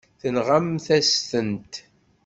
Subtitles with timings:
[0.21, 1.73] Tenɣamt-as-tent.